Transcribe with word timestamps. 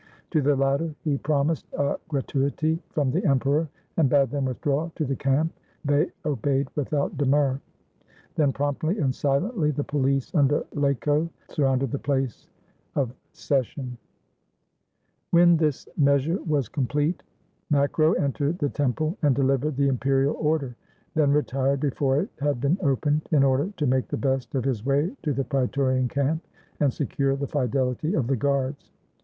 To 0.31 0.41
the 0.41 0.55
latter 0.55 0.95
he 1.03 1.19
promised 1.19 1.67
a 1.77 1.99
gra 2.07 2.23
tuity 2.23 2.79
from 2.89 3.11
the 3.11 3.23
emperor, 3.23 3.69
and 3.97 4.09
bade 4.09 4.31
them 4.31 4.45
withdraw 4.45 4.89
to 4.95 5.05
the 5.05 5.15
camp. 5.15 5.53
They 5.85 6.09
obeyed 6.25 6.69
without 6.73 7.19
demur. 7.19 7.61
Then 8.33 8.51
promptly 8.51 8.97
and 8.97 9.13
silently 9.13 9.69
the 9.69 9.83
police 9.83 10.33
under 10.33 10.65
Laco 10.73 11.29
surrounded 11.49 11.91
the 11.91 11.99
place 11.99 12.49
of 12.95 13.13
session. 13.33 13.95
426 15.29 15.85
THE 15.85 15.91
FALL 15.91 16.13
OF 16.15 16.19
SEJANUS 16.19 16.45
When 16.49 16.49
this 16.49 16.49
measure 16.49 16.51
was 16.51 16.67
complete, 16.67 17.21
Macro 17.69 18.13
entered 18.13 18.57
the 18.57 18.69
temple 18.69 19.15
and 19.21 19.35
delivered 19.35 19.75
the 19.77 19.87
imperial 19.87 20.33
order, 20.37 20.75
then 21.13 21.29
retired 21.31 21.79
before 21.79 22.21
it 22.21 22.29
had 22.39 22.59
been 22.59 22.79
opened, 22.81 23.27
in 23.31 23.43
order 23.43 23.71
to 23.77 23.85
make 23.85 24.07
the 24.07 24.17
best 24.17 24.55
of 24.55 24.65
his 24.65 24.83
way 24.83 25.15
to 25.21 25.31
the 25.31 25.43
Praetorian 25.43 26.07
camp 26.07 26.43
and 26.79 26.91
secure 26.91 27.35
the 27.35 27.45
fidehty 27.45 28.17
of 28.17 28.25
the 28.25 28.35
guards. 28.35 28.89